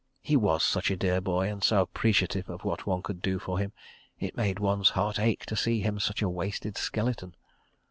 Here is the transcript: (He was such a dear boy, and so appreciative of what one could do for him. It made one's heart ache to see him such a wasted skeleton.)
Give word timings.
(He 0.23 0.35
was 0.35 0.63
such 0.63 0.89
a 0.89 0.95
dear 0.97 1.21
boy, 1.21 1.47
and 1.47 1.63
so 1.63 1.79
appreciative 1.79 2.49
of 2.49 2.63
what 2.65 2.87
one 2.87 3.03
could 3.03 3.21
do 3.21 3.37
for 3.37 3.59
him. 3.59 3.71
It 4.19 4.35
made 4.35 4.57
one's 4.57 4.89
heart 4.89 5.19
ache 5.19 5.45
to 5.45 5.55
see 5.55 5.81
him 5.81 5.99
such 5.99 6.23
a 6.23 6.27
wasted 6.27 6.75
skeleton.) 6.75 7.35